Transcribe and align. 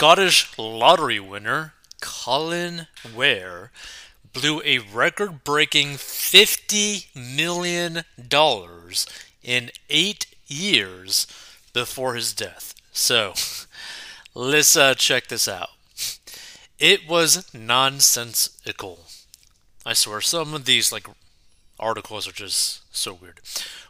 Scottish 0.00 0.56
lottery 0.56 1.20
winner 1.20 1.74
Colin 2.00 2.86
Weir 3.14 3.70
blew 4.32 4.62
a 4.64 4.78
record 4.78 5.44
breaking 5.44 5.96
$50 5.96 7.14
million 7.14 8.04
in 9.42 9.70
eight 9.90 10.26
years 10.46 11.26
before 11.74 12.14
his 12.14 12.32
death. 12.32 12.74
So, 12.92 13.34
let's 14.34 14.74
uh, 14.74 14.94
check 14.94 15.26
this 15.26 15.46
out. 15.46 15.68
It 16.78 17.06
was 17.06 17.52
nonsensical. 17.52 19.00
I 19.84 19.92
swear, 19.92 20.22
some 20.22 20.54
of 20.54 20.64
these 20.64 20.92
like 20.92 21.08
articles 21.80 22.28
are 22.28 22.32
just 22.32 22.82
so 22.94 23.12
weird. 23.14 23.40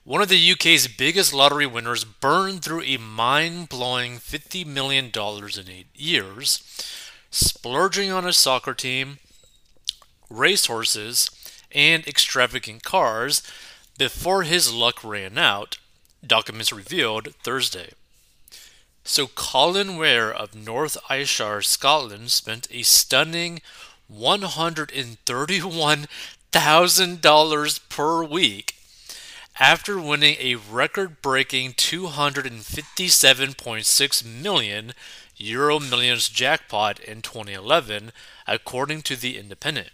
One 0.04 0.22
of 0.22 0.28
the 0.28 0.52
UK's 0.52 0.88
biggest 0.88 1.34
lottery 1.34 1.66
winners 1.66 2.04
burned 2.04 2.62
through 2.62 2.82
a 2.82 2.96
mind-blowing 2.96 4.18
$50 4.18 4.66
million 4.66 5.06
in 5.06 5.70
eight 5.70 5.88
years, 5.94 6.62
splurging 7.30 8.10
on 8.10 8.26
a 8.26 8.32
soccer 8.32 8.74
team, 8.74 9.18
racehorses, 10.30 11.30
and 11.72 12.06
extravagant 12.06 12.82
cars 12.82 13.42
before 13.98 14.44
his 14.44 14.72
luck 14.72 15.04
ran 15.04 15.36
out, 15.36 15.78
documents 16.26 16.72
revealed 16.72 17.34
Thursday. 17.42 17.90
So 19.04 19.26
Colin 19.26 19.96
Weir 19.96 20.30
of 20.30 20.54
North 20.54 20.96
Ayrshire, 21.10 21.62
Scotland, 21.62 22.30
spent 22.30 22.68
a 22.70 22.82
stunning 22.82 23.60
$131,000 26.52 27.88
per 27.88 28.24
week 28.24 28.74
after 29.58 29.98
winning 30.00 30.36
a 30.38 30.54
record-breaking 30.56 31.72
257.6 31.74 34.42
million 34.42 34.92
Euro 35.36 35.80
Millions 35.80 36.28
jackpot 36.28 37.00
in 37.00 37.22
2011, 37.22 38.12
according 38.46 39.02
to 39.02 39.16
the 39.16 39.36
Independent, 39.38 39.88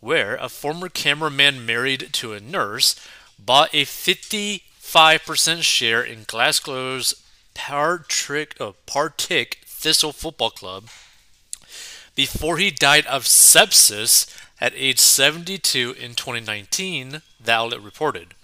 where 0.00 0.36
a 0.36 0.48
former 0.48 0.88
cameraman 0.88 1.66
married 1.66 2.08
to 2.12 2.32
a 2.32 2.40
nurse 2.40 2.96
bought 3.38 3.68
a 3.74 3.84
55% 3.84 5.62
share 5.62 6.02
in 6.02 6.24
Glasgow's 6.24 7.14
Partick, 7.54 8.60
uh, 8.60 8.72
Partick 8.86 9.58
Thistle 9.66 10.12
Football 10.12 10.50
Club 10.50 10.88
before 12.14 12.58
he 12.58 12.70
died 12.70 13.06
of 13.06 13.24
sepsis 13.24 14.26
at 14.60 14.72
age 14.76 14.98
72 14.98 15.94
in 15.98 16.14
2019, 16.14 17.22
the 17.42 17.52
outlet 17.52 17.82
reported. 17.82 18.34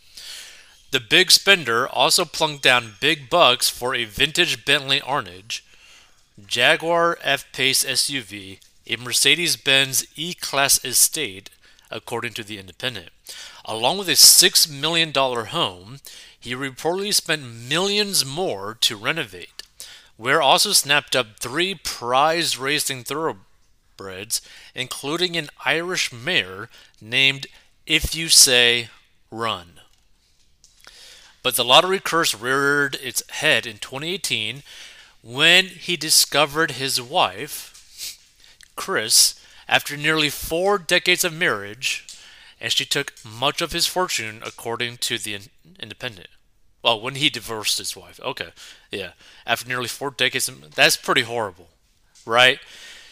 The 0.91 1.01
big 1.01 1.31
spender 1.31 1.87
also 1.87 2.25
plunked 2.25 2.63
down 2.63 2.95
big 3.01 3.29
bucks 3.29 3.69
for 3.69 3.95
a 3.95 4.05
vintage 4.05 4.65
Bentley 4.65 5.01
Arnage, 5.01 5.61
Jaguar 6.47 7.19
F 7.23 7.51
Pace 7.53 7.85
SUV, 7.85 8.61
a 8.87 8.97
Mercedes 8.97 9.57
Benz 9.57 10.07
E 10.15 10.33
Class 10.33 10.83
estate, 10.85 11.51
according 11.91 12.33
to 12.35 12.45
The 12.45 12.59
Independent. 12.59 13.11
Along 13.65 13.99
with 13.99 14.09
a 14.09 14.13
$6 14.13 14.71
million 14.71 15.13
home, 15.13 15.99
he 16.39 16.55
reportedly 16.55 17.13
spent 17.13 17.43
millions 17.43 18.25
more 18.25 18.77
to 18.81 18.97
renovate. 18.97 19.63
Weir 20.17 20.41
also 20.41 20.73
snapped 20.73 21.17
up 21.17 21.39
three 21.39 21.75
prize 21.75 22.57
racing 22.57 23.05
thoroughbreds, 23.97 24.43
including 24.75 25.37
an 25.37 25.49
Irish 25.65 26.13
mare 26.13 26.69
named 27.01 27.47
If 27.87 28.15
You 28.15 28.29
Say 28.29 28.89
Run. 29.31 29.81
But 31.43 31.57
the 31.57 31.65
lottery 31.65 32.01
curse 32.01 32.35
reared 32.35 32.97
its 32.97 33.29
head 33.31 33.67
in 33.67 33.79
2018 33.79 34.63
when 35.23 35.67
he 35.67 35.97
discovered 35.97 36.73
his 36.73 37.01
wife, 37.01 38.19
Chris, 38.75 39.41
after 39.69 39.97
nearly 39.97 40.29
four 40.29 40.79
decades 40.79 41.25
of 41.25 41.33
marriage, 41.33 42.07
and 42.61 42.73
she 42.73 42.85
took 42.85 43.13
much 43.25 43.61
of 43.61 43.73
his 43.73 43.87
fortune, 43.87 44.41
according 44.45 44.97
to 44.99 45.19
the 45.19 45.39
Independent. 45.79 46.29
Well, 46.83 47.01
when 47.01 47.17
he 47.17 47.31
divorced 47.31 47.79
his 47.79 47.97
wife. 47.97 48.21
Okay, 48.21 48.51
yeah. 48.93 49.11
After 49.45 49.69
nearly 49.69 49.89
four 49.89 50.11
decades, 50.11 50.51
that's 50.75 50.97
pretty 50.97 51.23
horrible, 51.23 51.69
right? 52.25 52.61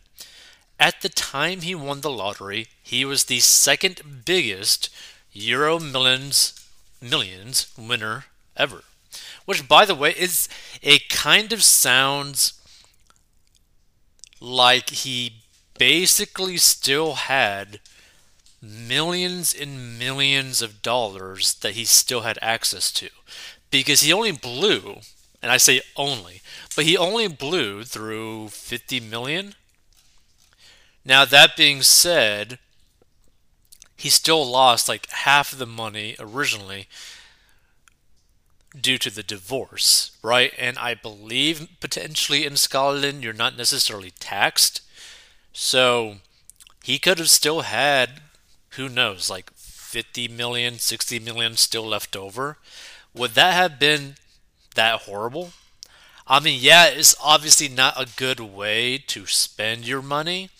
At 0.79 1.01
the 1.01 1.09
time 1.09 1.62
he 1.62 1.75
won 1.75 2.01
the 2.01 2.09
lottery, 2.09 2.67
he 2.81 3.03
was 3.06 3.25
the 3.25 3.40
second 3.40 4.23
biggest 4.25 4.90
Euro 5.34 5.79
millions 5.79 6.53
millions 7.01 7.67
winner 7.78 8.25
ever. 8.57 8.84
Which 9.45 9.67
by 9.67 9.85
the 9.85 9.95
way 9.95 10.12
is 10.12 10.47
it 10.81 11.09
kind 11.09 11.51
of 11.53 11.63
sounds 11.63 12.53
like 14.40 14.90
he 14.90 15.41
basically 15.78 16.57
still 16.57 17.16
had 17.16 17.79
millions 18.61 19.53
and 19.53 19.97
millions 19.97 20.61
of 20.61 20.81
dollars 20.81 21.56
that 21.56 21.73
he 21.73 21.85
still 21.85 22.22
had 22.22 22.38
access 22.41 22.91
to 22.91 23.09
because 23.72 24.01
he 24.01 24.11
only 24.11 24.31
blew 24.31 25.00
and 25.41 25.51
I 25.51 25.57
say 25.57 25.81
only 25.96 26.41
but 26.75 26.85
he 26.85 26.97
only 26.97 27.28
blew 27.28 27.84
through 27.84 28.50
50 28.50 29.00
million 29.00 29.56
now 31.05 31.25
that 31.25 31.55
being 31.57 31.81
said 31.81 32.59
he 33.95 34.09
still 34.09 34.49
lost 34.49 34.87
like 34.87 35.09
half 35.09 35.51
of 35.51 35.59
the 35.59 35.65
money 35.65 36.15
originally 36.19 36.87
due 38.79 38.97
to 38.97 39.09
the 39.09 39.23
divorce, 39.23 40.11
right? 40.21 40.53
And 40.57 40.77
I 40.77 40.93
believe 40.93 41.67
potentially 41.79 42.45
in 42.45 42.55
Scotland 42.55 43.23
you're 43.23 43.33
not 43.33 43.57
necessarily 43.57 44.11
taxed. 44.19 44.81
So 45.51 46.17
he 46.83 46.99
could 46.99 47.17
have 47.17 47.29
still 47.29 47.61
had, 47.61 48.21
who 48.71 48.87
knows, 48.87 49.29
like 49.29 49.51
50 49.55 50.27
million, 50.29 50.79
60 50.79 51.19
million 51.19 51.57
still 51.57 51.85
left 51.85 52.16
over. 52.16 52.57
Would 53.13 53.31
that 53.31 53.53
have 53.53 53.79
been 53.79 54.16
that 54.75 55.01
horrible? 55.01 55.51
I 56.27 56.39
mean, 56.39 56.59
yeah, 56.61 56.85
it's 56.85 57.16
obviously 57.21 57.67
not 57.67 57.99
a 57.99 58.07
good 58.16 58.39
way 58.39 58.99
to 59.07 59.25
spend 59.25 59.87
your 59.87 60.03
money, 60.03 60.51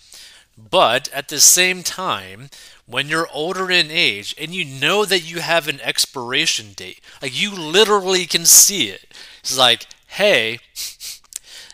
but 0.70 1.10
at 1.14 1.30
the 1.30 1.40
same 1.40 1.84
time, 1.84 2.50
when 2.86 3.08
you're 3.08 3.30
older 3.32 3.70
in 3.70 3.92
age 3.92 4.34
and 4.40 4.54
you 4.54 4.66
know 4.66 5.06
that 5.06 5.20
you 5.20 5.40
have 5.40 5.68
an 5.68 5.80
expiration 5.82 6.74
date, 6.74 7.02
like 7.22 7.40
you 7.40 7.52
literally 7.52 8.26
can 8.26 8.46
see 8.46 8.90
it. 8.90 9.14
It's 9.42 9.58
like, 9.58 9.86
hey, 10.08 10.60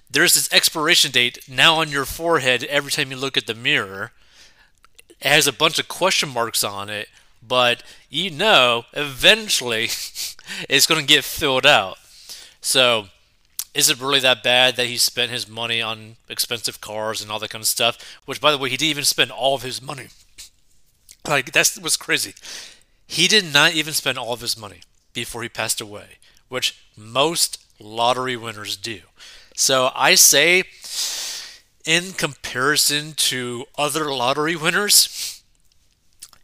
there's 0.09 0.34
this 0.34 0.51
expiration 0.53 1.12
date 1.12 1.40
now 1.50 1.75
on 1.75 1.90
your 1.90 2.06
forehead 2.06 2.63
every 2.66 2.91
time 2.91 3.12
you 3.12 3.18
look 3.18 3.38
at 3.38 3.47
the 3.47 3.56
mirror. 3.56 4.12
It 5.22 5.28
has 5.28 5.47
a 5.47 5.53
bunch 5.53 5.79
of 5.79 5.88
question 5.88 6.29
marks 6.29 6.63
on 6.63 6.90
it, 6.90 7.09
but 7.45 7.81
you 8.09 8.29
know 8.29 8.85
eventually 8.94 9.84
it's 10.69 10.85
going 10.85 11.01
to 11.01 11.07
get 11.13 11.24
filled 11.24 11.66
out. 11.66 11.97
So, 12.62 13.07
is 13.75 13.90
it 13.90 14.00
really 14.00 14.22
that 14.22 14.41
bad 14.41 14.78
that 14.78 14.88
he 14.88 14.97
spent 14.97 15.31
his 15.31 15.47
money 15.47 15.81
on 15.81 16.16
expensive 16.30 16.80
cars 16.80 17.22
and 17.22 17.30
all 17.30 17.40
that 17.40 17.50
kind 17.50 17.62
of 17.62 17.68
stuff? 17.68 17.97
Which, 18.25 18.40
by 18.40 18.52
the 18.52 18.58
way, 18.58 18.69
he 18.69 18.78
didn't 18.78 18.91
even 18.91 19.04
spend 19.04 19.31
all 19.31 19.54
of 19.54 19.63
his 19.63 19.81
money 19.81 20.07
like 21.27 21.51
that 21.51 21.77
was 21.81 21.98
crazy. 21.98 22.33
He 23.07 23.27
did 23.27 23.54
not 23.54 23.74
even 23.74 23.94
spend 23.94 24.18
all 24.18 24.33
of 24.33 24.42
his 24.42 24.57
money 24.57 24.81
before 25.13 25.44
he 25.44 25.50
passed 25.50 25.81
away, 25.81 26.18
which 26.48 26.80
most 26.98 27.63
lottery 27.80 28.36
winners 28.36 28.77
do. 28.77 29.01
So 29.56 29.92
I 29.95 30.16
say, 30.16 30.63
in 31.86 32.13
comparison 32.13 33.13
to 33.18 33.66
other 33.78 34.13
lottery 34.13 34.56
winners, 34.56 35.44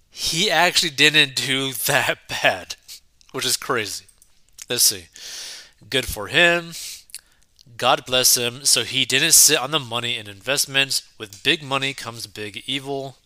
he 0.10 0.51
actually 0.51 0.92
didn't 0.92 1.36
do 1.36 1.74
that 1.88 2.19
bad, 2.27 2.75
which 3.31 3.45
is 3.45 3.57
crazy. 3.57 4.06
Let's 4.69 4.84
see. 4.84 5.06
Good 5.89 6.06
for 6.06 6.27
him. 6.27 6.74
God 7.81 8.06
bless 8.06 8.38
him. 8.38 8.63
So 8.63 8.83
he 8.83 9.06
didn't 9.06 9.31
sit 9.31 9.57
on 9.57 9.72
the 9.72 9.80
money 9.80 10.16
in 10.16 10.28
investments. 10.28 11.01
With 11.18 11.42
big 11.42 11.63
money 11.63 11.95
comes 11.95 12.28
big 12.28 12.62
evil. 12.68 13.18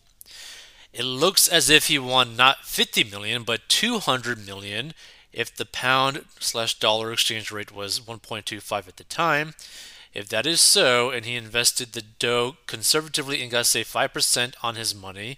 It 0.94 1.02
looks 1.02 1.46
as 1.46 1.68
if 1.68 1.88
he 1.88 1.98
won 1.98 2.36
not 2.36 2.64
50 2.64 3.04
million 3.04 3.42
but 3.42 3.68
200 3.68 4.46
million 4.46 4.94
if 5.30 5.54
the 5.54 5.66
pound 5.66 6.24
slash 6.40 6.78
dollar 6.78 7.12
exchange 7.12 7.52
rate 7.52 7.70
was 7.70 8.00
1.25 8.00 8.88
at 8.88 8.96
the 8.96 9.04
time. 9.04 9.52
If 10.14 10.30
that 10.30 10.46
is 10.46 10.62
so, 10.62 11.10
and 11.10 11.26
he 11.26 11.34
invested 11.36 11.92
the 11.92 12.00
dough 12.00 12.56
conservatively 12.66 13.42
and 13.42 13.50
got 13.50 13.66
say 13.66 13.84
5% 13.84 14.54
on 14.62 14.76
his 14.76 14.94
money, 14.94 15.36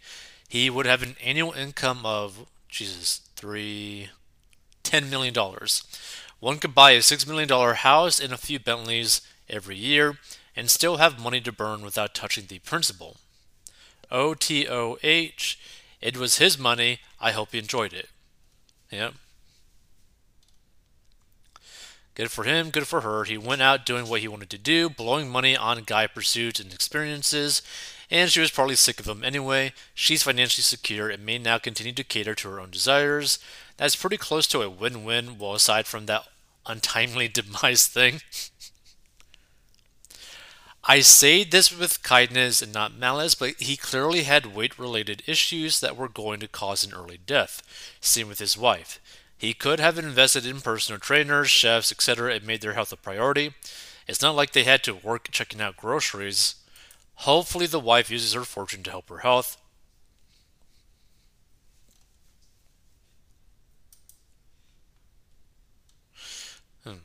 he 0.48 0.70
would 0.70 0.86
have 0.86 1.02
an 1.02 1.16
annual 1.20 1.50
income 1.50 2.06
of, 2.06 2.46
Jesus, 2.68 3.22
three, 3.34 4.10
$10 4.84 5.10
million. 5.10 5.34
One 6.40 6.58
could 6.58 6.74
buy 6.74 6.92
a 6.92 6.98
$6 6.98 7.26
million 7.26 7.48
house 7.74 8.20
and 8.20 8.32
a 8.32 8.36
few 8.36 8.58
Bentleys 8.58 9.22
every 9.48 9.76
year 9.76 10.18
and 10.54 10.70
still 10.70 10.96
have 10.96 11.22
money 11.22 11.40
to 11.40 11.52
burn 11.52 11.82
without 11.82 12.14
touching 12.14 12.46
the 12.46 12.58
principal. 12.60 13.16
O 14.10 14.34
T 14.34 14.66
O 14.68 14.98
H, 15.02 15.58
it 16.00 16.16
was 16.16 16.38
his 16.38 16.58
money. 16.58 17.00
I 17.20 17.32
hope 17.32 17.52
he 17.52 17.58
enjoyed 17.58 17.92
it. 17.92 18.08
Yep. 18.90 19.14
Good 22.14 22.30
for 22.30 22.44
him, 22.44 22.70
good 22.70 22.86
for 22.86 23.02
her. 23.02 23.24
He 23.24 23.38
went 23.38 23.62
out 23.62 23.86
doing 23.86 24.08
what 24.08 24.20
he 24.20 24.28
wanted 24.28 24.50
to 24.50 24.58
do, 24.58 24.88
blowing 24.90 25.28
money 25.28 25.56
on 25.56 25.84
guy 25.84 26.08
pursuits 26.08 26.58
and 26.58 26.72
experiences, 26.72 27.62
and 28.10 28.30
she 28.30 28.40
was 28.40 28.50
probably 28.50 28.74
sick 28.74 29.00
of 29.00 29.08
him 29.08 29.24
anyway. 29.24 29.72
She's 29.94 30.22
financially 30.22 30.62
secure 30.62 31.10
and 31.10 31.24
may 31.24 31.38
now 31.38 31.58
continue 31.58 31.92
to 31.92 32.04
cater 32.04 32.34
to 32.36 32.48
her 32.48 32.60
own 32.60 32.70
desires. 32.70 33.38
That's 33.76 33.96
pretty 33.96 34.16
close 34.16 34.46
to 34.48 34.62
a 34.62 34.70
win 34.70 35.04
win, 35.04 35.38
well, 35.38 35.54
aside 35.54 35.86
from 35.86 36.06
that 36.06 36.24
untimely 36.66 37.28
demise 37.32 37.86
thing. 37.86 38.20
I 40.84 41.00
say 41.00 41.44
this 41.44 41.76
with 41.76 42.02
kindness 42.02 42.62
and 42.62 42.72
not 42.72 42.96
malice, 42.96 43.34
but 43.34 43.60
he 43.60 43.76
clearly 43.76 44.22
had 44.22 44.54
weight 44.54 44.78
related 44.78 45.22
issues 45.26 45.80
that 45.80 45.96
were 45.96 46.08
going 46.08 46.40
to 46.40 46.48
cause 46.48 46.82
an 46.82 46.94
early 46.94 47.18
death. 47.26 47.62
Same 48.00 48.26
with 48.26 48.38
his 48.38 48.56
wife. 48.56 48.98
He 49.36 49.52
could 49.52 49.80
have 49.80 49.98
invested 49.98 50.46
in 50.46 50.62
personal 50.62 50.98
trainers, 50.98 51.50
chefs, 51.50 51.92
etc., 51.92 52.34
and 52.34 52.46
made 52.46 52.62
their 52.62 52.72
health 52.72 52.92
a 52.92 52.96
priority. 52.96 53.52
It's 54.08 54.22
not 54.22 54.34
like 54.34 54.52
they 54.52 54.64
had 54.64 54.82
to 54.84 54.94
work 54.94 55.28
checking 55.30 55.60
out 55.60 55.76
groceries. 55.76 56.54
Hopefully, 57.22 57.66
the 57.66 57.80
wife 57.80 58.10
uses 58.10 58.32
her 58.34 58.44
fortune 58.44 58.84
to 58.84 58.90
help 58.90 59.08
her 59.08 59.18
health. 59.18 59.56
Hmm. 66.84 66.98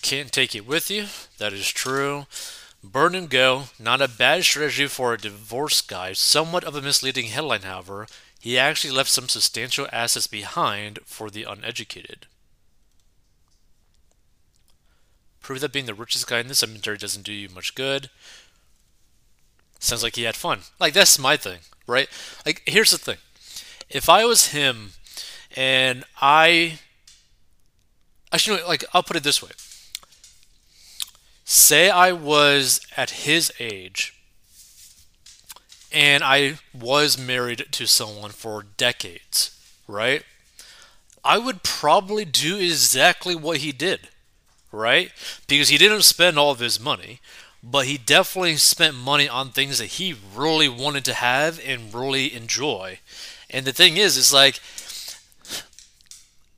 Can't 0.00 0.32
take 0.32 0.54
it 0.54 0.66
with 0.66 0.90
you. 0.90 1.06
That 1.36 1.52
is 1.52 1.68
true. 1.68 2.26
Burn 2.82 3.14
and 3.14 3.28
go, 3.28 3.64
not 3.78 4.00
a 4.00 4.08
bad 4.08 4.44
strategy 4.44 4.86
for 4.86 5.12
a 5.12 5.18
divorce 5.18 5.82
guy, 5.82 6.14
somewhat 6.14 6.64
of 6.64 6.74
a 6.74 6.80
misleading 6.80 7.26
headline, 7.26 7.62
however. 7.62 8.06
He 8.40 8.58
actually 8.58 8.92
left 8.92 9.10
some 9.10 9.28
substantial 9.28 9.86
assets 9.92 10.26
behind 10.26 10.98
for 11.04 11.30
the 11.30 11.44
uneducated. 11.44 12.26
Prove 15.40 15.60
that 15.60 15.72
being 15.72 15.86
the 15.86 15.94
richest 15.94 16.26
guy 16.26 16.40
in 16.40 16.48
the 16.48 16.54
cemetery 16.54 16.96
doesn't 16.96 17.24
do 17.24 17.32
you 17.32 17.48
much 17.50 17.74
good. 17.74 18.08
Sounds 19.78 20.02
like 20.02 20.16
he 20.16 20.22
had 20.24 20.36
fun. 20.36 20.60
Like, 20.78 20.94
that's 20.94 21.18
my 21.18 21.36
thing, 21.36 21.60
right? 21.86 22.08
Like, 22.44 22.62
here's 22.66 22.90
the 22.90 22.98
thing. 22.98 23.18
If 23.88 24.08
I 24.08 24.24
was 24.24 24.48
him 24.48 24.92
and 25.56 26.04
I. 26.20 26.78
Actually, 28.32 28.62
like, 28.62 28.84
I'll 28.94 29.02
put 29.02 29.16
it 29.16 29.22
this 29.22 29.42
way 29.42 29.50
say 31.50 31.90
I 31.90 32.12
was 32.12 32.80
at 32.96 33.10
his 33.10 33.52
age 33.58 34.19
and 35.92 36.22
I 36.22 36.58
was 36.78 37.18
married 37.18 37.66
to 37.72 37.86
someone 37.86 38.30
for 38.30 38.64
decades, 38.76 39.58
right? 39.88 40.24
I 41.24 41.38
would 41.38 41.62
probably 41.62 42.24
do 42.24 42.58
exactly 42.58 43.34
what 43.34 43.58
he 43.58 43.72
did, 43.72 44.08
right? 44.72 45.12
Because 45.46 45.68
he 45.68 45.78
didn't 45.78 46.02
spend 46.02 46.38
all 46.38 46.50
of 46.50 46.60
his 46.60 46.80
money, 46.80 47.20
but 47.62 47.86
he 47.86 47.98
definitely 47.98 48.56
spent 48.56 48.94
money 48.94 49.28
on 49.28 49.50
things 49.50 49.78
that 49.78 49.86
he 49.86 50.16
really 50.34 50.68
wanted 50.68 51.04
to 51.06 51.14
have 51.14 51.60
and 51.64 51.92
really 51.92 52.34
enjoy. 52.34 53.00
And 53.50 53.66
the 53.66 53.72
thing 53.72 53.96
is, 53.96 54.16
it's 54.16 54.32
like 54.32 54.60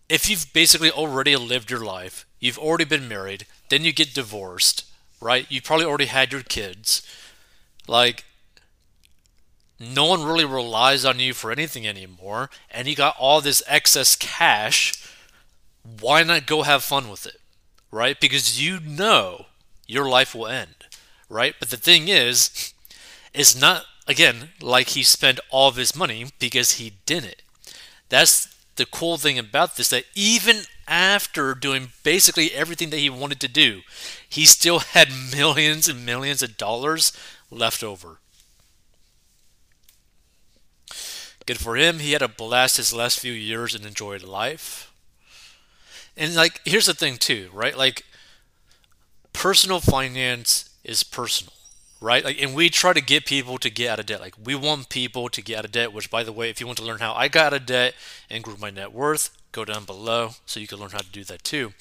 if 0.09 0.29
you've 0.29 0.53
basically 0.53 0.91
already 0.91 1.35
lived 1.37 1.71
your 1.71 1.85
life, 1.85 2.27
you've 2.39 2.59
already 2.59 2.85
been 2.85 3.09
married, 3.09 3.47
then 3.71 3.83
you 3.83 3.93
get 3.95 4.13
divorced, 4.13 4.85
right? 5.23 5.47
You 5.49 5.63
probably 5.63 5.87
already 5.87 6.05
had 6.05 6.33
your 6.33 6.43
kids. 6.43 7.01
Like, 7.89 8.25
no 9.83 10.07
one 10.07 10.23
really 10.25 10.45
relies 10.45 11.05
on 11.05 11.19
you 11.19 11.35
for 11.35 11.51
anything 11.51 11.87
anymore, 11.87 12.51
and 12.71 12.89
you 12.89 12.95
got 12.95 13.17
all 13.19 13.41
this 13.41 13.63
excess 13.67 14.17
cash. 14.17 14.95
Why 16.01 16.23
not 16.23 16.47
go 16.47 16.63
have 16.63 16.85
fun 16.85 17.09
with 17.11 17.27
it, 17.27 17.41
right? 17.91 18.19
Because 18.21 18.63
you 18.63 18.81
know 18.81 19.47
your 19.87 20.09
life 20.09 20.35
will 20.35 20.47
end, 20.47 20.75
right? 21.29 21.55
But 21.59 21.71
the 21.71 21.77
thing 21.77 22.09
is, 22.09 22.73
it's 23.35 23.59
not, 23.59 23.85
again, 24.07 24.51
like 24.61 24.91
he 24.91 25.03
spent 25.03 25.41
all 25.51 25.69
of 25.69 25.77
his 25.77 25.97
money 25.97 26.27
because 26.39 26.73
he 26.73 26.95
didn't. 27.07 27.43
That's 28.09 28.55
the 28.77 28.87
cool 28.87 29.17
thing 29.17 29.39
about 29.39 29.77
this 29.77 29.91
that 29.91 30.05
even 30.15 30.63
after 30.89 31.55
doing 31.55 31.89
basically 32.03 32.53
everything 32.53 32.91
that 32.91 32.99
he 32.99 33.11
wanted 33.11 33.41
to 33.41 33.49
do, 33.49 33.83
he 34.29 34.45
still 34.45 34.81
had 34.81 35.09
millions 35.37 35.89
and 35.89 36.07
millions 36.07 36.43
of 36.43 36.57
dollars 36.57 37.13
left 37.51 37.83
over. 37.83 38.19
Good 41.47 41.59
for 41.59 41.77
him. 41.77 41.99
He 41.99 42.13
had 42.13 42.23
a 42.23 42.29
blast 42.29 42.77
his 42.77 42.93
last 42.95 43.19
few 43.19 43.33
years 43.33 43.75
and 43.75 43.85
enjoyed 43.85 44.23
life. 44.23 44.93
And 46.17 46.35
like 46.35 46.61
here's 46.65 46.87
the 46.87 46.95
thing 46.95 47.17
too, 47.17 47.51
right? 47.53 47.77
Like 47.77 48.05
personal 49.33 49.81
finance 49.81 50.71
is 50.85 51.03
personal 51.03 51.53
right? 52.03 52.25
Like, 52.25 52.43
and 52.43 52.55
we 52.55 52.69
try 52.69 52.93
to 52.93 53.01
get 53.01 53.25
people 53.25 53.59
to 53.59 53.71
get 53.71 53.89
out 53.89 54.01
of 54.01 54.07
debt. 54.07 54.21
Like, 54.21 54.35
we 54.43 54.55
want 54.55 54.89
people 54.89 55.29
to 55.29 55.41
get 55.41 55.59
out 55.59 55.65
of 55.65 55.73
debt. 55.73 55.93
Which, 55.93 56.11
by 56.11 56.25
the 56.25 56.33
way, 56.33 56.51
if 56.51 56.61
you 56.61 56.67
want 56.67 56.79
to 56.79 56.85
learn 56.85 56.99
how 56.99 57.15
I 57.15 57.29
got 57.29 57.47
out 57.47 57.61
of 57.61 57.67
debt 57.67 57.95
and 58.29 58.43
grew 58.43 58.57
my 58.57 58.71
net 58.71 58.93
worth, 58.93 59.31
go 59.53 59.65
down 59.65 59.85
below 59.85 60.31
so 60.45 60.61
you 60.61 60.67
can 60.67 60.79
learn 60.79 60.91
how 60.91 60.99
to 60.99 61.11
do 61.11 61.25
that 61.25 61.45
too. 61.45 61.73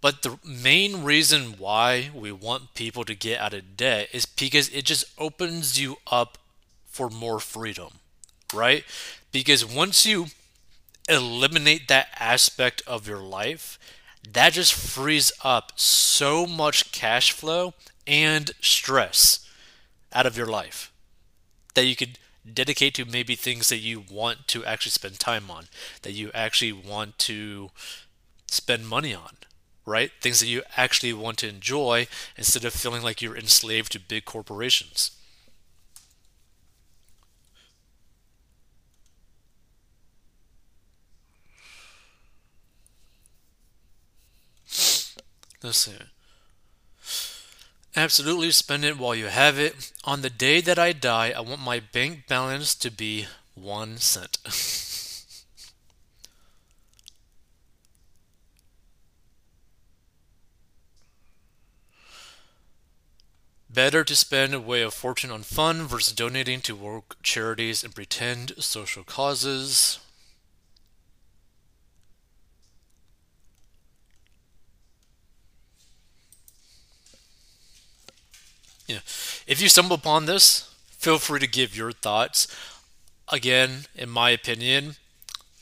But 0.00 0.22
the 0.22 0.38
main 0.44 1.02
reason 1.02 1.54
why 1.58 2.10
we 2.14 2.30
want 2.30 2.74
people 2.74 3.04
to 3.04 3.14
get 3.14 3.40
out 3.40 3.54
of 3.54 3.76
debt 3.76 4.08
is 4.12 4.26
because 4.26 4.68
it 4.68 4.84
just 4.84 5.04
opens 5.18 5.80
you 5.80 5.96
up 6.10 6.38
for 6.86 7.08
more 7.08 7.40
freedom, 7.40 7.88
right? 8.54 8.84
Because 9.32 9.64
once 9.64 10.06
you 10.06 10.26
eliminate 11.08 11.88
that 11.88 12.08
aspect 12.18 12.82
of 12.86 13.06
your 13.08 13.20
life, 13.20 13.78
that 14.32 14.54
just 14.54 14.72
frees 14.72 15.32
up 15.42 15.72
so 15.76 16.46
much 16.46 16.92
cash 16.92 17.32
flow 17.32 17.74
and 18.06 18.52
stress 18.60 19.46
out 20.12 20.26
of 20.26 20.36
your 20.36 20.46
life 20.46 20.92
that 21.74 21.84
you 21.84 21.96
could 21.96 22.18
dedicate 22.52 22.94
to 22.94 23.04
maybe 23.04 23.34
things 23.34 23.68
that 23.68 23.78
you 23.78 24.04
want 24.10 24.46
to 24.48 24.64
actually 24.64 24.90
spend 24.90 25.18
time 25.18 25.50
on, 25.50 25.66
that 26.02 26.12
you 26.12 26.30
actually 26.34 26.72
want 26.72 27.18
to 27.18 27.70
spend 28.48 28.86
money 28.86 29.14
on, 29.14 29.36
right? 29.86 30.10
Things 30.20 30.40
that 30.40 30.46
you 30.46 30.62
actually 30.76 31.12
want 31.12 31.38
to 31.38 31.48
enjoy 31.48 32.06
instead 32.36 32.64
of 32.64 32.72
feeling 32.72 33.02
like 33.02 33.22
you're 33.22 33.36
enslaved 33.36 33.92
to 33.92 34.00
big 34.00 34.24
corporations. 34.24 35.12
Let's 45.64 45.78
see. 45.78 45.96
Absolutely 47.96 48.50
spend 48.50 48.84
it 48.84 48.98
while 48.98 49.14
you 49.14 49.28
have 49.28 49.58
it. 49.58 49.92
On 50.04 50.20
the 50.20 50.28
day 50.28 50.60
that 50.60 50.78
I 50.78 50.92
die, 50.92 51.32
I 51.34 51.40
want 51.40 51.62
my 51.62 51.80
bank 51.80 52.26
balance 52.28 52.74
to 52.74 52.90
be 52.90 53.28
one 53.54 53.96
cent. 53.96 54.36
Better 63.70 64.04
to 64.04 64.14
spend 64.14 64.52
away 64.52 64.82
a 64.82 64.90
fortune 64.90 65.30
on 65.30 65.42
fun 65.42 65.86
versus 65.86 66.12
donating 66.12 66.60
to 66.60 66.76
work 66.76 67.16
charities 67.22 67.82
and 67.82 67.94
pretend 67.94 68.52
social 68.62 69.02
causes. 69.02 69.98
Yeah. 78.86 79.00
If 79.46 79.60
you 79.60 79.68
stumble 79.68 79.96
upon 79.96 80.26
this, 80.26 80.74
feel 80.90 81.18
free 81.18 81.40
to 81.40 81.46
give 81.46 81.76
your 81.76 81.92
thoughts. 81.92 82.46
Again, 83.28 83.86
in 83.94 84.10
my 84.10 84.30
opinion, 84.30 84.96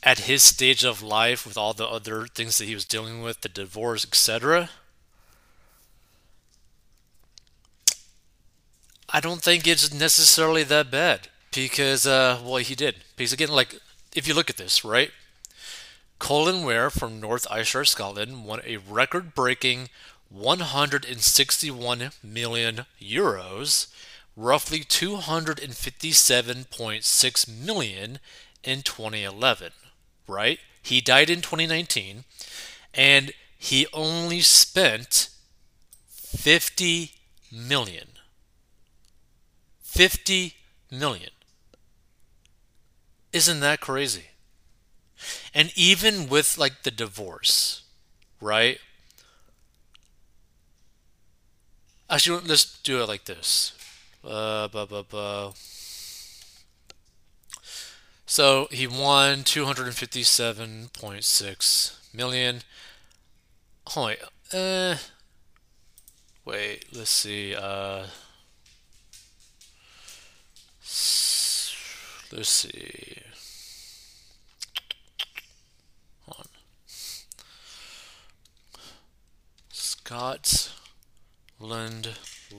at 0.01 0.19
his 0.19 0.43
stage 0.43 0.83
of 0.83 1.01
life 1.01 1.45
with 1.45 1.57
all 1.57 1.73
the 1.73 1.87
other 1.87 2.25
things 2.27 2.57
that 2.57 2.65
he 2.65 2.73
was 2.73 2.85
dealing 2.85 3.21
with, 3.21 3.41
the 3.41 3.49
divorce, 3.49 4.05
etc., 4.05 4.69
I 9.15 9.19
don't 9.19 9.43
think 9.43 9.67
it's 9.67 9.93
necessarily 9.93 10.63
that 10.63 10.89
bad. 10.89 11.27
because 11.53 12.07
uh, 12.07 12.39
well, 12.43 12.57
he 12.57 12.75
did. 12.75 12.95
Because 13.15 13.33
again, 13.33 13.49
like 13.49 13.75
if 14.15 14.27
you 14.27 14.33
look 14.33 14.49
at 14.49 14.57
this, 14.57 14.83
right? 14.83 15.11
Colin 16.19 16.63
Weir 16.63 16.89
from 16.89 17.19
North 17.19 17.45
Ayrshire, 17.51 17.85
Scotland, 17.85 18.45
won 18.45 18.61
a 18.65 18.77
record-breaking 18.77 19.89
161 20.29 22.11
million 22.23 22.85
euros, 23.01 23.87
roughly 24.35 24.79
257.6 24.79 27.65
million 27.65 28.19
in 28.63 28.81
2011. 28.81 29.71
Right? 30.27 30.59
He 30.81 30.99
died 31.01 31.29
in 31.29 31.41
2019, 31.41 32.23
and 32.93 33.33
he 33.57 33.87
only 33.93 34.41
spent 34.41 35.29
50 36.07 37.11
million. 37.51 38.07
50 39.81 40.55
million. 40.91 41.29
Isn't 43.31 43.61
that 43.61 43.79
crazy? 43.79 44.25
And 45.53 45.71
even 45.75 46.27
with 46.27 46.57
like 46.57 46.83
the 46.83 46.91
divorce, 46.91 47.83
right? 48.41 48.79
Actually, 52.13 52.45
let's 52.45 52.77
do 52.83 53.01
it 53.01 53.07
like 53.07 53.25
this. 53.25 53.73
Uh. 54.23 54.69
So 58.27 58.67
he 58.69 58.85
won 58.85 59.39
257.6 59.39 62.13
million. 62.13 62.61
Wait. 63.97 64.19
Uh, 64.53 64.97
wait, 66.45 66.85
let's 66.93 67.09
see. 67.09 67.55
Uh, 67.55 68.03
let's 72.31 72.49
see. 72.49 73.23
On 76.27 76.45
Scotland 81.63 82.09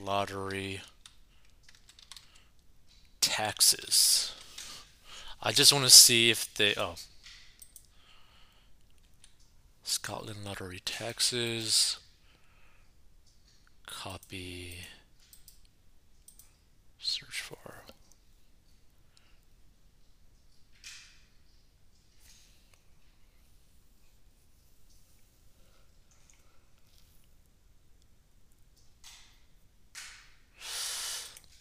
lottery 0.03 0.81
taxes. 3.21 4.33
I 5.43 5.51
just 5.51 5.71
want 5.71 5.85
to 5.85 5.91
see 5.91 6.31
if 6.31 6.51
they. 6.55 6.73
Oh. 6.75 6.95
Scotland 9.83 10.39
lottery 10.43 10.81
taxes. 10.83 11.99
Copy. 13.85 14.77
Search 16.97 17.41
for. 17.41 17.64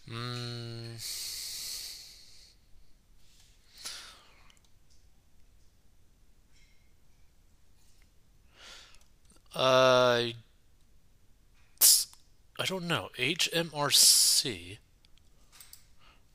Mm. 0.08 0.84
Uh, 9.54 10.32
I 12.58 12.66
don't 12.66 12.88
know. 12.88 13.10
HMRC. 13.18 14.78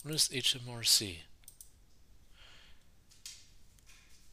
What 0.04 0.14
is 0.16 0.30
HMRC? 0.30 1.18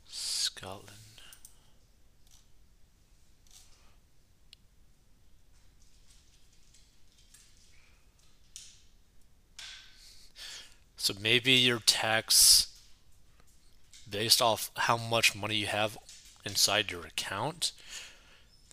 Scotland. 0.06 0.95
So 11.06 11.14
maybe 11.20 11.52
your 11.52 11.78
tax 11.78 12.66
based 14.10 14.42
off 14.42 14.72
how 14.74 14.96
much 14.96 15.36
money 15.36 15.54
you 15.54 15.68
have 15.68 15.96
inside 16.44 16.90
your 16.90 17.06
account. 17.06 17.70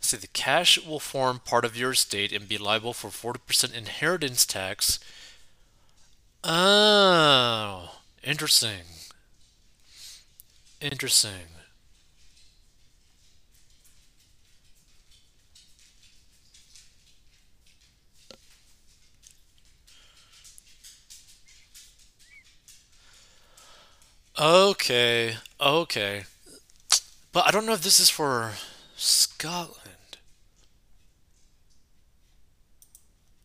Say 0.01 0.17
the 0.17 0.25
cash 0.25 0.83
will 0.83 0.99
form 0.99 1.41
part 1.45 1.63
of 1.63 1.77
your 1.77 1.91
estate 1.91 2.31
and 2.33 2.49
be 2.49 2.57
liable 2.57 2.93
for 2.93 3.09
40% 3.09 3.77
inheritance 3.77 4.47
tax. 4.47 4.97
Oh, 6.43 7.99
interesting. 8.23 8.85
Interesting. 10.81 11.52
Okay, 24.39 25.35
okay. 25.61 26.23
But 27.31 27.47
I 27.47 27.51
don't 27.51 27.65
know 27.65 27.73
if 27.73 27.83
this 27.83 27.99
is 27.99 28.09
for 28.09 28.53
Scotland. 28.95 30.17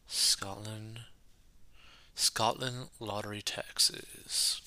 Scotland. 0.06 1.00
Scotland 2.14 2.88
lottery 3.00 3.42
taxes. 3.42 4.62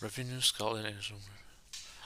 Revenue 0.00 0.40
Scotland. 0.40 0.94
is. 0.98 1.12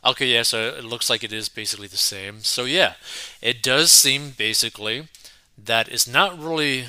Okay, 0.05 0.27
yeah, 0.27 0.43
so 0.43 0.69
it 0.69 0.85
looks 0.85 1.09
like 1.09 1.25
it 1.25 1.33
is 1.33 1.49
basically 1.49 1.87
the 1.87 1.97
same. 1.97 2.41
So 2.41 2.65
yeah, 2.65 2.95
it 3.41 3.63
does 3.63 3.91
seem 3.91 4.31
basically 4.31 5.09
that 5.57 5.89
is 5.89 6.07
not 6.07 6.39
really 6.39 6.87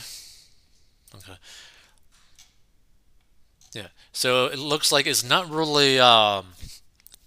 okay. 1.14 1.38
Yeah, 3.74 3.88
so 4.12 4.46
it 4.46 4.60
looks 4.60 4.92
like 4.92 5.06
it's 5.06 5.24
not 5.24 5.50
really 5.50 6.00
um, 6.00 6.48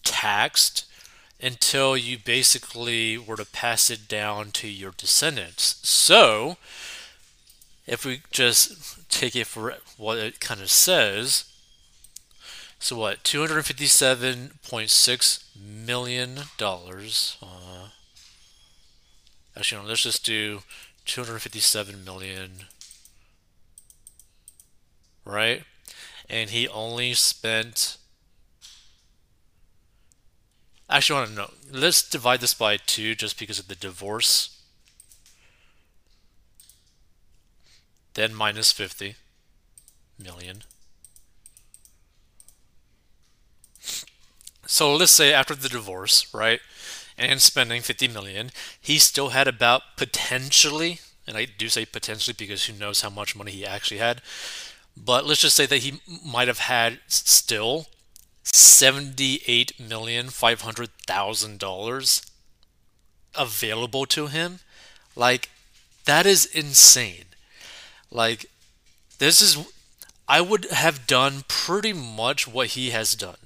taxed 0.02 0.86
until 1.40 1.96
you 1.96 2.18
basically 2.18 3.16
were 3.16 3.36
to 3.36 3.46
pass 3.46 3.90
it 3.90 4.08
down 4.08 4.50
to 4.52 4.68
your 4.68 4.92
descendants. 4.96 5.78
So, 5.82 6.56
if 7.86 8.04
we 8.04 8.22
just 8.30 9.08
take 9.08 9.36
it 9.36 9.46
for 9.46 9.76
what 9.96 10.18
it 10.18 10.40
kind 10.40 10.60
of 10.60 10.70
says, 10.70 11.44
so 12.80 12.96
what, 12.96 13.24
$257.6 13.24 15.44
million. 15.60 16.38
Uh, 16.60 17.88
actually, 19.56 19.82
no, 19.82 19.88
let's 19.88 20.02
just 20.02 20.24
do 20.24 20.60
257 21.08 22.04
million, 22.04 22.50
right? 25.24 25.64
And 26.28 26.50
he 26.50 26.68
only 26.68 27.14
spent. 27.14 27.96
Actually, 30.90 31.16
I 31.16 31.20
want 31.20 31.30
to 31.30 31.36
know. 31.36 31.50
Let's 31.72 32.08
divide 32.08 32.40
this 32.40 32.54
by 32.54 32.76
two 32.76 33.14
just 33.14 33.38
because 33.38 33.58
of 33.58 33.68
the 33.68 33.74
divorce. 33.74 34.60
Then 38.14 38.34
minus 38.34 38.70
50 38.70 39.16
million. 40.22 40.62
So 44.66 44.94
let's 44.94 45.12
say 45.12 45.32
after 45.32 45.54
the 45.54 45.70
divorce, 45.70 46.32
right? 46.34 46.60
And 47.18 47.40
spending 47.42 47.82
50 47.82 48.08
million, 48.08 48.50
he 48.80 48.98
still 48.98 49.30
had 49.30 49.48
about 49.48 49.82
potentially, 49.96 51.00
and 51.26 51.36
I 51.36 51.46
do 51.46 51.68
say 51.68 51.84
potentially 51.84 52.34
because 52.38 52.66
who 52.66 52.72
knows 52.78 53.02
how 53.02 53.10
much 53.10 53.36
money 53.36 53.52
he 53.52 53.66
actually 53.66 53.98
had, 53.98 54.22
but 54.96 55.26
let's 55.26 55.42
just 55.42 55.56
say 55.56 55.66
that 55.66 55.78
he 55.78 56.00
might 56.24 56.48
have 56.48 56.60
had 56.60 57.00
still 57.08 57.86
seventy-eight 58.44 59.78
million 59.80 60.30
five 60.30 60.62
hundred 60.62 60.90
thousand 61.06 61.58
dollars 61.58 62.22
available 63.34 64.06
to 64.06 64.26
him. 64.26 64.60
Like 65.16 65.50
that 66.04 66.26
is 66.26 66.46
insane. 66.46 67.26
Like 68.10 68.46
this 69.18 69.42
is 69.42 69.58
I 70.28 70.40
would 70.40 70.66
have 70.70 71.06
done 71.06 71.44
pretty 71.48 71.92
much 71.92 72.48
what 72.48 72.68
he 72.68 72.90
has 72.90 73.14
done 73.14 73.36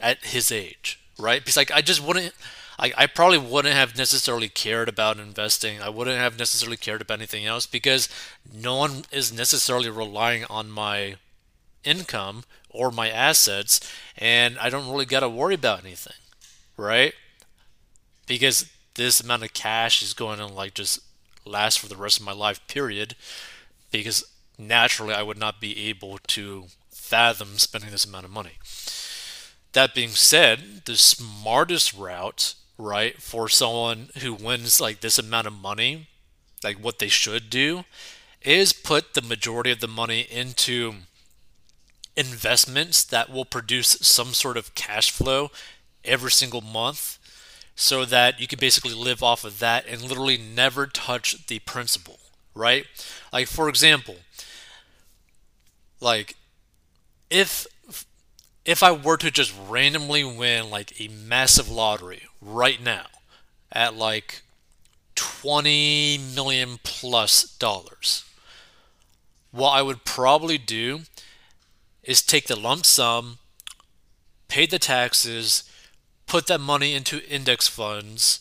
at 0.00 0.24
his 0.26 0.52
age, 0.52 1.00
right? 1.18 1.40
Because 1.40 1.56
like 1.56 1.70
I 1.72 1.82
just 1.82 2.02
wouldn't 2.04 2.34
I, 2.78 2.92
I 2.96 3.06
probably 3.06 3.38
wouldn't 3.38 3.74
have 3.74 3.96
necessarily 3.96 4.48
cared 4.48 4.88
about 4.88 5.18
investing. 5.18 5.80
I 5.80 5.88
wouldn't 5.88 6.18
have 6.18 6.38
necessarily 6.38 6.76
cared 6.76 7.02
about 7.02 7.18
anything 7.18 7.44
else 7.44 7.66
because 7.66 8.08
no 8.52 8.76
one 8.76 9.04
is 9.10 9.32
necessarily 9.32 9.90
relying 9.90 10.44
on 10.48 10.70
my 10.70 11.16
income 11.84 12.44
or 12.70 12.90
my 12.90 13.10
assets, 13.10 13.80
and 14.16 14.58
I 14.58 14.70
don't 14.70 14.90
really 14.90 15.06
got 15.06 15.20
to 15.20 15.28
worry 15.28 15.54
about 15.54 15.84
anything, 15.84 16.16
right? 16.76 17.14
Because 18.26 18.70
this 18.94 19.20
amount 19.20 19.42
of 19.42 19.54
cash 19.54 20.02
is 20.02 20.12
going 20.12 20.38
to 20.38 20.46
like 20.46 20.74
just 20.74 21.00
last 21.44 21.78
for 21.78 21.88
the 21.88 21.96
rest 21.96 22.20
of 22.20 22.26
my 22.26 22.32
life, 22.32 22.64
period, 22.68 23.16
because 23.90 24.24
naturally 24.58 25.14
I 25.14 25.22
would 25.22 25.38
not 25.38 25.60
be 25.60 25.88
able 25.88 26.18
to 26.28 26.66
fathom 26.90 27.58
spending 27.58 27.90
this 27.90 28.04
amount 28.04 28.26
of 28.26 28.30
money. 28.30 28.58
That 29.72 29.94
being 29.94 30.10
said, 30.10 30.82
the 30.84 30.96
smartest 30.96 31.94
route, 31.94 32.54
right, 32.78 33.20
for 33.20 33.48
someone 33.48 34.10
who 34.22 34.32
wins 34.32 34.80
like 34.80 35.00
this 35.00 35.18
amount 35.18 35.46
of 35.46 35.52
money, 35.52 36.08
like 36.64 36.78
what 36.78 36.98
they 36.98 37.08
should 37.08 37.50
do, 37.50 37.84
is 38.42 38.72
put 38.72 39.14
the 39.14 39.22
majority 39.22 39.70
of 39.70 39.80
the 39.80 39.88
money 39.88 40.20
into 40.30 40.94
investments 42.16 43.04
that 43.04 43.30
will 43.30 43.44
produce 43.44 43.90
some 44.00 44.34
sort 44.34 44.56
of 44.56 44.74
cash 44.74 45.10
flow 45.10 45.50
every 46.04 46.30
single 46.30 46.60
month 46.60 47.18
so 47.76 48.04
that 48.04 48.40
you 48.40 48.46
can 48.48 48.58
basically 48.58 48.94
live 48.94 49.22
off 49.22 49.44
of 49.44 49.60
that 49.60 49.86
and 49.86 50.02
literally 50.02 50.36
never 50.36 50.86
touch 50.86 51.46
the 51.46 51.60
principal, 51.60 52.18
right? 52.54 52.86
Like 53.32 53.46
for 53.46 53.68
example, 53.68 54.16
like 56.00 56.36
if 57.30 57.66
if 58.68 58.82
I 58.82 58.92
were 58.92 59.16
to 59.16 59.30
just 59.30 59.54
randomly 59.66 60.22
win 60.22 60.68
like 60.68 61.00
a 61.00 61.08
massive 61.08 61.70
lottery 61.70 62.24
right 62.38 62.82
now 62.82 63.06
at 63.72 63.94
like 63.94 64.42
20 65.14 66.18
million 66.34 66.78
plus 66.82 67.44
dollars, 67.44 68.26
what 69.52 69.70
I 69.70 69.80
would 69.80 70.04
probably 70.04 70.58
do 70.58 71.00
is 72.02 72.20
take 72.20 72.46
the 72.46 72.60
lump 72.60 72.84
sum, 72.84 73.38
pay 74.48 74.66
the 74.66 74.78
taxes, 74.78 75.64
put 76.26 76.46
that 76.48 76.60
money 76.60 76.92
into 76.92 77.26
index 77.26 77.68
funds 77.68 78.40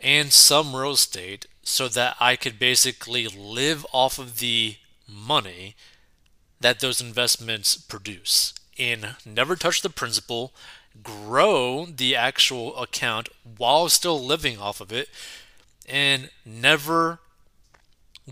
and 0.00 0.32
some 0.32 0.74
real 0.74 0.94
estate 0.94 1.46
so 1.62 1.86
that 1.86 2.16
I 2.18 2.34
could 2.34 2.58
basically 2.58 3.28
live 3.28 3.86
off 3.92 4.18
of 4.18 4.40
the 4.40 4.78
money 5.06 5.76
that 6.58 6.80
those 6.80 7.00
investments 7.00 7.76
produce 7.76 8.52
and 8.78 9.16
never 9.24 9.56
touch 9.56 9.82
the 9.82 9.90
principal, 9.90 10.52
grow 11.02 11.86
the 11.86 12.14
actual 12.16 12.76
account 12.76 13.28
while 13.56 13.88
still 13.88 14.22
living 14.22 14.58
off 14.58 14.80
of 14.80 14.92
it, 14.92 15.08
and 15.86 16.30
never 16.44 17.18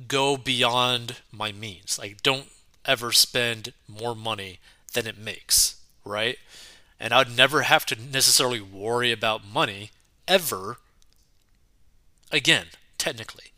go 0.08 0.36
beyond 0.36 1.16
my 1.32 1.52
means. 1.52 1.98
Like, 1.98 2.22
don't 2.22 2.46
ever 2.84 3.12
spend 3.12 3.72
more 3.88 4.14
money 4.14 4.58
than 4.92 5.06
it 5.06 5.18
makes, 5.18 5.76
right? 6.04 6.38
And 6.98 7.12
I'd 7.12 7.36
never 7.36 7.62
have 7.62 7.84
to 7.86 8.00
necessarily 8.00 8.60
worry 8.60 9.12
about 9.12 9.46
money 9.46 9.90
ever 10.26 10.78
again, 12.32 12.66
technically, 12.98 13.52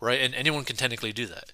right? 0.00 0.20
And 0.20 0.34
anyone 0.34 0.64
can 0.64 0.76
technically 0.76 1.12
do 1.12 1.26
that. 1.26 1.52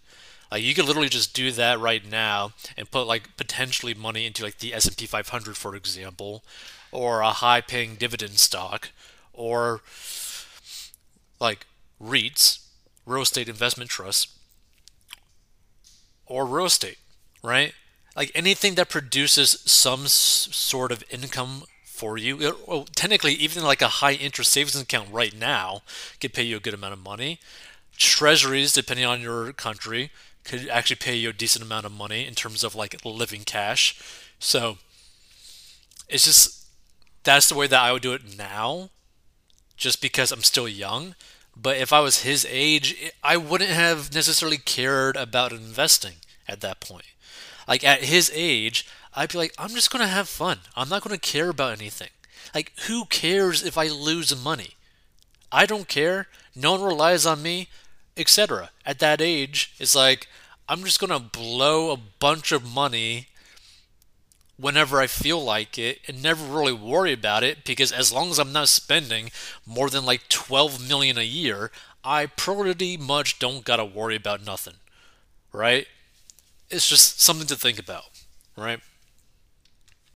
Like 0.54 0.62
you 0.62 0.72
could 0.72 0.84
literally 0.84 1.08
just 1.08 1.34
do 1.34 1.50
that 1.50 1.80
right 1.80 2.08
now 2.08 2.52
and 2.76 2.88
put 2.88 3.08
like 3.08 3.36
potentially 3.36 3.92
money 3.92 4.24
into 4.24 4.44
like 4.44 4.58
the 4.58 4.72
S&P 4.72 5.04
500 5.04 5.56
for 5.56 5.74
example, 5.74 6.44
or 6.92 7.22
a 7.22 7.30
high-paying 7.30 7.96
dividend 7.96 8.38
stock, 8.38 8.90
or 9.32 9.80
like 11.40 11.66
REITs, 12.00 12.60
real 13.04 13.22
estate 13.22 13.48
investment 13.48 13.90
trusts, 13.90 14.28
or 16.24 16.46
real 16.46 16.66
estate, 16.66 16.98
right? 17.42 17.74
Like 18.14 18.30
anything 18.32 18.76
that 18.76 18.88
produces 18.88 19.60
some 19.66 20.06
sort 20.06 20.92
of 20.92 21.02
income 21.10 21.64
for 21.84 22.16
you. 22.16 22.56
Well, 22.64 22.86
technically, 22.94 23.32
even 23.32 23.64
like 23.64 23.82
a 23.82 23.88
high 23.88 24.12
interest 24.12 24.52
savings 24.52 24.80
account 24.80 25.08
right 25.10 25.36
now 25.36 25.82
could 26.20 26.32
pay 26.32 26.44
you 26.44 26.58
a 26.58 26.60
good 26.60 26.74
amount 26.74 26.92
of 26.92 27.02
money. 27.02 27.40
Treasuries, 27.96 28.72
depending 28.72 29.04
on 29.04 29.20
your 29.20 29.52
country, 29.52 30.12
could 30.44 30.68
actually 30.68 30.96
pay 30.96 31.14
you 31.16 31.30
a 31.30 31.32
decent 31.32 31.64
amount 31.64 31.86
of 31.86 31.92
money 31.92 32.26
in 32.26 32.34
terms 32.34 32.62
of 32.62 32.74
like 32.74 33.04
living 33.04 33.42
cash. 33.44 34.00
So 34.38 34.78
it's 36.08 36.24
just 36.24 36.66
that's 37.24 37.48
the 37.48 37.54
way 37.54 37.66
that 37.66 37.80
I 37.80 37.92
would 37.92 38.02
do 38.02 38.12
it 38.12 38.36
now, 38.36 38.90
just 39.76 40.00
because 40.02 40.30
I'm 40.30 40.42
still 40.42 40.68
young. 40.68 41.14
But 41.56 41.76
if 41.78 41.92
I 41.92 42.00
was 42.00 42.22
his 42.22 42.46
age, 42.50 43.12
I 43.22 43.36
wouldn't 43.36 43.70
have 43.70 44.12
necessarily 44.14 44.58
cared 44.58 45.16
about 45.16 45.52
investing 45.52 46.14
at 46.48 46.60
that 46.60 46.80
point. 46.80 47.06
Like 47.66 47.84
at 47.84 48.04
his 48.04 48.30
age, 48.34 48.86
I'd 49.14 49.32
be 49.32 49.38
like, 49.38 49.54
I'm 49.58 49.70
just 49.70 49.90
gonna 49.90 50.08
have 50.08 50.28
fun. 50.28 50.60
I'm 50.76 50.88
not 50.88 51.02
gonna 51.02 51.18
care 51.18 51.48
about 51.48 51.78
anything. 51.78 52.10
Like, 52.54 52.72
who 52.86 53.06
cares 53.06 53.62
if 53.62 53.78
I 53.78 53.88
lose 53.88 54.44
money? 54.44 54.70
I 55.50 55.66
don't 55.66 55.88
care. 55.88 56.28
No 56.54 56.72
one 56.72 56.82
relies 56.82 57.24
on 57.24 57.42
me 57.42 57.68
etc. 58.16 58.70
At 58.84 58.98
that 59.00 59.20
age, 59.20 59.74
it's 59.78 59.94
like 59.94 60.28
I'm 60.68 60.84
just 60.84 61.00
gonna 61.00 61.20
blow 61.20 61.90
a 61.90 61.96
bunch 61.96 62.52
of 62.52 62.64
money 62.64 63.28
whenever 64.56 65.00
I 65.00 65.06
feel 65.06 65.42
like 65.42 65.78
it 65.78 65.98
and 66.06 66.22
never 66.22 66.44
really 66.44 66.72
worry 66.72 67.12
about 67.12 67.42
it 67.42 67.64
because 67.64 67.90
as 67.90 68.12
long 68.12 68.30
as 68.30 68.38
I'm 68.38 68.52
not 68.52 68.68
spending 68.68 69.30
more 69.66 69.90
than 69.90 70.06
like 70.06 70.28
12 70.28 70.88
million 70.88 71.18
a 71.18 71.22
year, 71.22 71.70
I 72.04 72.26
pretty 72.26 72.96
much 72.96 73.38
don't 73.38 73.64
gotta 73.64 73.84
worry 73.84 74.16
about 74.16 74.44
nothing. 74.44 74.74
Right? 75.52 75.86
It's 76.70 76.88
just 76.88 77.20
something 77.20 77.46
to 77.48 77.56
think 77.56 77.78
about, 77.78 78.04
right? 78.56 78.80